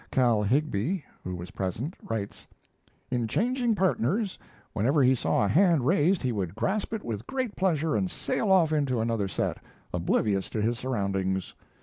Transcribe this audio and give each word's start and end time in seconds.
Cal 0.09 0.41
Higbie, 0.41 1.03
who 1.23 1.35
was 1.35 1.51
present, 1.51 1.95
writes: 2.01 2.47
In 3.11 3.27
changing 3.27 3.75
partners, 3.75 4.39
whenever 4.73 5.03
he 5.03 5.13
saw 5.13 5.45
a 5.45 5.47
hand 5.47 5.85
raised 5.85 6.23
he 6.23 6.31
would 6.31 6.55
grasp 6.55 6.91
it 6.91 7.03
with 7.03 7.27
great 7.27 7.55
pleasure 7.55 7.95
and 7.95 8.09
sail 8.09 8.51
off 8.51 8.73
into 8.73 8.99
another 8.99 9.27
set, 9.27 9.59
oblivious 9.93 10.49
to 10.49 10.59
his 10.59 10.79
surroundings. 10.79 11.53